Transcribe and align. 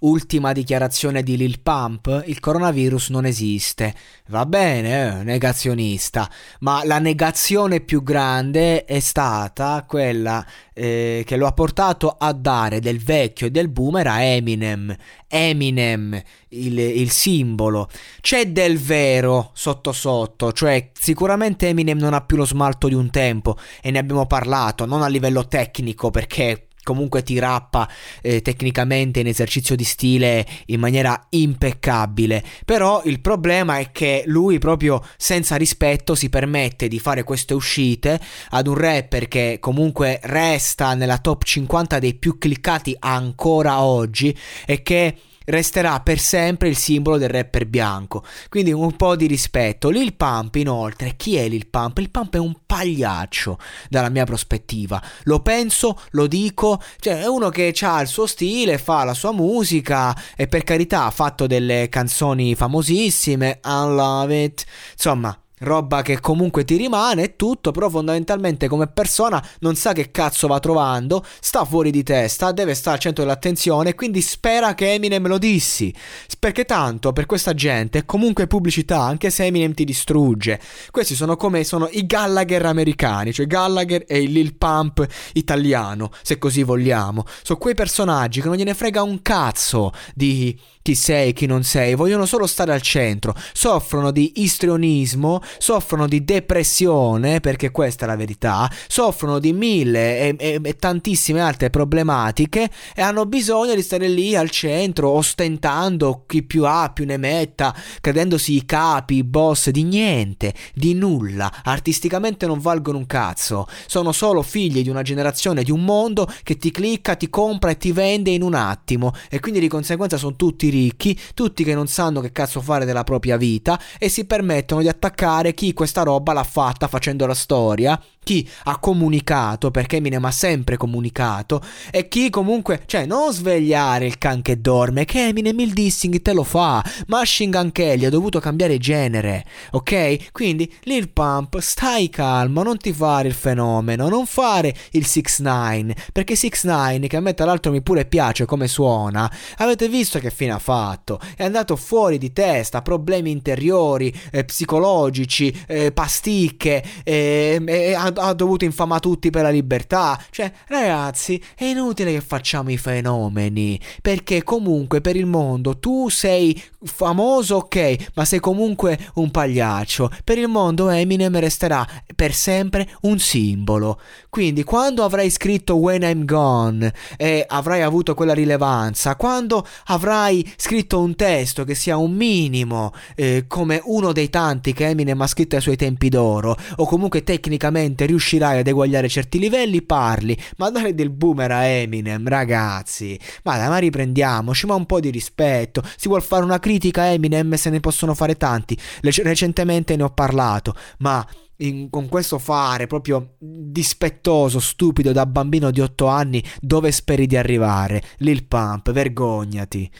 Ultima 0.00 0.52
dichiarazione 0.52 1.22
di 1.22 1.36
Lil 1.36 1.60
Pump, 1.60 2.22
il 2.24 2.40
coronavirus 2.40 3.10
non 3.10 3.26
esiste. 3.26 3.94
Va 4.28 4.46
bene, 4.46 5.20
eh, 5.20 5.24
negazionista, 5.24 6.26
ma 6.60 6.82
la 6.86 6.98
negazione 6.98 7.80
più 7.80 8.02
grande 8.02 8.86
è 8.86 8.98
stata 8.98 9.84
quella 9.86 10.42
eh, 10.72 11.22
che 11.26 11.36
lo 11.36 11.46
ha 11.46 11.52
portato 11.52 12.16
a 12.18 12.32
dare 12.32 12.80
del 12.80 12.98
vecchio 12.98 13.48
e 13.48 13.50
del 13.50 13.68
boomer 13.68 14.06
a 14.06 14.22
Eminem. 14.22 14.96
Eminem, 15.28 16.18
il, 16.48 16.78
il 16.78 17.10
simbolo. 17.10 17.86
C'è 18.22 18.52
del 18.52 18.78
vero 18.78 19.50
sotto 19.52 19.92
sotto, 19.92 20.52
cioè 20.52 20.92
sicuramente 20.98 21.68
Eminem 21.68 21.98
non 21.98 22.14
ha 22.14 22.22
più 22.22 22.38
lo 22.38 22.46
smalto 22.46 22.88
di 22.88 22.94
un 22.94 23.10
tempo 23.10 23.58
e 23.82 23.90
ne 23.90 23.98
abbiamo 23.98 24.24
parlato, 24.24 24.86
non 24.86 25.02
a 25.02 25.08
livello 25.08 25.46
tecnico 25.46 26.10
perché 26.10 26.68
comunque 26.90 27.22
ti 27.22 27.38
rappa 27.38 27.88
eh, 28.20 28.42
tecnicamente 28.42 29.20
in 29.20 29.28
esercizio 29.28 29.76
di 29.76 29.84
stile 29.84 30.44
in 30.66 30.80
maniera 30.80 31.26
impeccabile. 31.30 32.42
Però 32.64 33.02
il 33.04 33.20
problema 33.20 33.78
è 33.78 33.92
che 33.92 34.24
lui 34.26 34.58
proprio 34.58 35.00
senza 35.16 35.54
rispetto 35.54 36.16
si 36.16 36.28
permette 36.28 36.88
di 36.88 36.98
fare 36.98 37.22
queste 37.22 37.54
uscite 37.54 38.20
ad 38.50 38.66
un 38.66 38.74
rapper 38.74 39.28
che 39.28 39.58
comunque 39.60 40.18
resta 40.24 40.94
nella 40.94 41.18
top 41.18 41.44
50 41.44 42.00
dei 42.00 42.14
più 42.14 42.38
cliccati 42.38 42.96
ancora 42.98 43.82
oggi 43.82 44.36
e 44.66 44.82
che 44.82 45.14
resterà 45.46 46.00
per 46.00 46.18
sempre 46.18 46.68
il 46.68 46.76
simbolo 46.76 47.18
del 47.18 47.28
rapper 47.28 47.66
bianco. 47.66 48.24
Quindi 48.48 48.72
un 48.72 48.96
po' 48.96 49.16
di 49.16 49.26
rispetto. 49.26 49.90
Lil 49.90 50.14
Pump, 50.14 50.54
inoltre, 50.56 51.14
chi 51.16 51.36
è 51.36 51.48
Lil 51.48 51.68
Pump? 51.68 51.98
Lil 51.98 52.10
Pump 52.10 52.34
è 52.34 52.38
un 52.38 52.54
pagliaccio 52.66 53.58
dalla 53.88 54.08
mia 54.08 54.24
prospettiva. 54.24 55.02
Lo 55.24 55.40
penso, 55.40 56.00
lo 56.10 56.26
dico, 56.26 56.80
cioè 56.98 57.20
è 57.20 57.26
uno 57.26 57.48
che 57.48 57.74
ha 57.80 58.00
il 58.00 58.08
suo 58.08 58.26
stile, 58.26 58.78
fa 58.78 59.04
la 59.04 59.14
sua 59.14 59.32
musica 59.32 60.16
e 60.36 60.46
per 60.46 60.64
carità 60.64 61.04
ha 61.04 61.10
fatto 61.10 61.46
delle 61.46 61.88
canzoni 61.88 62.54
famosissime, 62.54 63.60
I 63.64 63.84
love 63.86 64.42
it. 64.42 64.64
Insomma, 64.92 65.36
roba 65.60 66.02
che 66.02 66.20
comunque 66.20 66.64
ti 66.64 66.76
rimane 66.76 67.22
e 67.22 67.36
tutto, 67.36 67.70
però 67.70 67.88
fondamentalmente 67.88 68.68
come 68.68 68.86
persona 68.86 69.44
non 69.60 69.74
sa 69.74 69.92
che 69.92 70.10
cazzo 70.10 70.46
va 70.46 70.60
trovando, 70.60 71.24
sta 71.40 71.64
fuori 71.64 71.90
di 71.90 72.02
testa, 72.02 72.52
deve 72.52 72.74
stare 72.74 72.96
al 72.96 73.02
centro 73.02 73.24
dell'attenzione, 73.24 73.94
quindi 73.94 74.20
spera 74.20 74.74
che 74.74 74.92
Eminem 74.92 75.26
lo 75.26 75.38
dissi. 75.38 75.94
Perché 76.38 76.64
tanto 76.64 77.12
per 77.12 77.26
questa 77.26 77.54
gente 77.54 77.98
è 77.98 78.04
comunque 78.04 78.46
pubblicità, 78.46 79.00
anche 79.00 79.30
se 79.30 79.44
Eminem 79.44 79.74
ti 79.74 79.84
distrugge. 79.84 80.60
Questi 80.90 81.14
sono 81.14 81.36
come 81.36 81.64
sono 81.64 81.88
i 81.90 82.06
Gallagher 82.06 82.64
americani, 82.66 83.32
cioè 83.32 83.46
Gallagher 83.46 84.04
e 84.06 84.22
il 84.22 84.32
Lil 84.32 84.54
Pump 84.54 85.06
italiano, 85.34 86.10
se 86.22 86.38
così 86.38 86.62
vogliamo. 86.62 87.24
Sono 87.42 87.58
quei 87.58 87.74
personaggi 87.74 88.40
che 88.40 88.48
non 88.48 88.56
gliene 88.56 88.74
frega 88.74 89.02
un 89.02 89.20
cazzo 89.22 89.92
di 90.14 90.58
chi 90.90 90.96
sei, 90.96 91.32
chi 91.32 91.46
non 91.46 91.62
sei, 91.62 91.94
vogliono 91.94 92.26
solo 92.26 92.48
stare 92.48 92.72
al 92.72 92.82
centro, 92.82 93.32
soffrono 93.52 94.10
di 94.10 94.42
istrionismo, 94.42 95.40
soffrono 95.58 96.08
di 96.08 96.24
depressione, 96.24 97.38
perché 97.38 97.70
questa 97.70 98.06
è 98.06 98.08
la 98.08 98.16
verità, 98.16 98.68
soffrono 98.88 99.38
di 99.38 99.52
mille 99.52 100.18
e, 100.18 100.36
e, 100.36 100.60
e, 100.60 100.76
tantissime 100.76 101.40
altre 101.40 101.70
problematiche 101.70 102.68
e 102.92 103.02
hanno 103.02 103.24
bisogno 103.26 103.76
di 103.76 103.82
stare 103.82 104.08
lì 104.08 104.34
al 104.34 104.50
centro, 104.50 105.10
ostentando 105.10 106.24
chi 106.26 106.42
più 106.42 106.64
ha, 106.64 106.90
più 106.92 107.04
ne 107.04 107.18
metta, 107.18 107.72
credendosi 108.00 108.56
i 108.56 108.64
capi, 108.64 109.16
i 109.16 109.24
boss 109.24 109.68
di 109.68 109.84
niente, 109.84 110.54
di 110.74 110.94
nulla, 110.94 111.62
artisticamente 111.62 112.46
non 112.46 112.58
valgono 112.58 112.98
un 112.98 113.06
cazzo, 113.06 113.68
sono 113.86 114.10
solo 114.10 114.42
figli 114.42 114.82
di 114.82 114.88
una 114.88 115.02
generazione, 115.02 115.62
di 115.62 115.70
un 115.70 115.84
mondo 115.84 116.26
che 116.42 116.56
ti 116.56 116.72
clicca, 116.72 117.14
ti 117.14 117.30
compra 117.30 117.70
e 117.70 117.76
ti 117.76 117.92
vende 117.92 118.30
in 118.30 118.42
un 118.42 118.54
attimo. 118.54 119.12
E 119.28 119.38
quindi 119.38 119.60
di 119.60 119.68
conseguenza 119.68 120.16
sono 120.16 120.34
tutti 120.34 120.68
ricchi, 120.80 121.18
tutti 121.34 121.64
che 121.64 121.74
non 121.74 121.86
sanno 121.86 122.20
che 122.20 122.32
cazzo 122.32 122.60
fare 122.60 122.84
della 122.84 123.04
propria 123.04 123.36
vita 123.36 123.80
e 123.98 124.08
si 124.08 124.24
permettono 124.24 124.80
di 124.80 124.88
attaccare 124.88 125.54
chi 125.54 125.72
questa 125.72 126.02
roba 126.02 126.32
l'ha 126.32 126.44
fatta 126.44 126.88
facendo 126.88 127.26
la 127.26 127.34
storia, 127.34 128.00
chi 128.22 128.48
ha 128.64 128.78
comunicato, 128.78 129.70
perché 129.70 129.96
Eminem 129.96 130.24
ha 130.24 130.30
sempre 130.30 130.76
comunicato, 130.76 131.62
e 131.90 132.08
chi 132.08 132.30
comunque, 132.30 132.82
cioè 132.86 133.06
non 133.06 133.32
svegliare 133.32 134.06
il 134.06 134.18
can 134.18 134.42
che 134.42 134.60
dorme, 134.60 135.04
che 135.04 135.28
Eminem 135.28 135.58
il 135.60 135.72
dissing 135.72 136.20
te 136.22 136.32
lo 136.32 136.44
fa, 136.44 136.84
Machine 137.06 137.50
Gun 137.50 137.72
Kelly 137.72 138.04
ha 138.04 138.10
dovuto 138.10 138.38
cambiare 138.38 138.78
genere, 138.78 139.44
ok? 139.72 140.30
Quindi 140.32 140.72
Lil 140.82 141.10
Pump, 141.10 141.58
stai 141.58 142.08
calmo, 142.08 142.62
non 142.62 142.76
ti 142.76 142.92
fare 142.92 143.28
il 143.28 143.34
fenomeno, 143.34 144.08
non 144.08 144.26
fare 144.26 144.74
il 144.92 145.06
6 145.06 145.24
9 145.38 145.94
perché 146.12 146.36
6 146.36 146.50
9 146.62 147.06
che 147.08 147.16
a 147.16 147.20
me 147.20 147.34
tra 147.34 147.46
l'altro 147.46 147.72
mi 147.72 147.82
pure 147.82 148.04
piace 148.04 148.44
come 148.44 148.68
suona, 148.68 149.30
avete 149.56 149.88
visto 149.88 150.18
che 150.18 150.30
fine 150.30 150.52
ha 150.52 150.58
fatto? 150.60 151.18
È 151.36 151.42
andato 151.44 151.74
fuori 151.76 152.18
di 152.18 152.32
testa, 152.32 152.82
problemi 152.82 153.30
interiori, 153.30 154.14
eh, 154.30 154.44
psicologici, 154.44 155.64
eh, 155.66 155.92
pasticche, 155.92 156.84
eh, 157.02 157.94
ha, 157.96 158.12
ha, 158.14 158.32
dovuto 158.34 158.64
infamare 158.64 159.00
tutti 159.00 159.30
per 159.30 159.42
la 159.42 159.50
libertà. 159.50 160.22
Cioè, 160.30 160.52
ragazzi, 160.68 161.42
è 161.56 161.64
inutile 161.64 162.12
che 162.12 162.20
facciamo 162.20 162.70
i 162.70 162.76
fenomeni, 162.76 163.80
perché 164.00 164.42
comunque 164.42 165.00
per 165.00 165.16
il 165.16 165.26
mondo 165.26 165.78
tu 165.78 166.08
sei 166.08 166.60
famoso, 166.82 167.56
ok, 167.56 168.10
ma 168.14 168.24
sei 168.24 168.40
comunque 168.40 168.98
un 169.14 169.30
pagliaccio. 169.30 170.10
Per 170.24 170.38
il 170.38 170.48
mondo 170.48 170.88
Eminem 170.88 171.38
resterà 171.38 171.86
per 172.14 172.34
sempre 172.34 172.88
un 173.02 173.18
simbolo. 173.18 174.00
Quindi 174.28 174.64
quando 174.64 175.04
avrai 175.04 175.30
scritto 175.30 175.76
When 175.76 176.02
I'm 176.02 176.24
Gone 176.24 176.92
e 177.16 177.44
avrai 177.46 177.82
avuto 177.82 178.14
quella 178.14 178.34
rilevanza, 178.34 179.16
quando 179.16 179.66
avrai 179.86 180.49
scritto 180.56 181.00
un 181.00 181.14
testo 181.14 181.64
che 181.64 181.74
sia 181.74 181.96
un 181.96 182.12
minimo 182.12 182.92
eh, 183.14 183.44
come 183.46 183.80
uno 183.84 184.12
dei 184.12 184.30
tanti 184.30 184.72
che 184.72 184.88
Eminem 184.88 185.20
ha 185.20 185.26
scritto 185.26 185.56
ai 185.56 185.62
suoi 185.62 185.76
tempi 185.76 186.08
d'oro, 186.08 186.56
o 186.76 186.86
comunque 186.86 187.22
tecnicamente 187.22 188.06
riuscirai 188.06 188.60
ad 188.60 188.66
eguagliare 188.66 189.08
certi 189.08 189.38
livelli, 189.38 189.82
parli, 189.82 190.36
ma 190.56 190.70
dare 190.70 190.94
del 190.94 191.10
boomer 191.10 191.50
a 191.52 191.64
Eminem, 191.64 192.26
ragazzi, 192.28 193.18
ma 193.44 193.56
dai, 193.56 193.68
ma 193.68 193.78
riprendiamoci, 193.78 194.66
ma 194.66 194.74
un 194.74 194.86
po' 194.86 195.00
di 195.00 195.10
rispetto, 195.10 195.82
si 195.96 196.08
vuol 196.08 196.22
fare 196.22 196.44
una 196.44 196.58
critica 196.58 197.02
a 197.02 197.06
Eminem, 197.06 197.54
se 197.54 197.70
ne 197.70 197.80
possono 197.80 198.14
fare 198.14 198.36
tanti, 198.36 198.76
Le- 199.00 199.12
recentemente 199.22 199.96
ne 199.96 200.02
ho 200.02 200.10
parlato, 200.10 200.74
ma 200.98 201.26
in, 201.60 201.90
con 201.90 202.08
questo 202.08 202.38
fare 202.38 202.86
proprio 202.86 203.34
dispettoso, 203.38 204.60
stupido 204.60 205.12
da 205.12 205.26
bambino 205.26 205.70
di 205.70 205.80
8 205.80 206.06
anni, 206.06 206.42
dove 206.60 206.92
speri 206.92 207.26
di 207.26 207.36
arrivare? 207.36 208.02
Lil 208.18 208.44
Pump, 208.44 208.92
vergognati. 208.92 209.90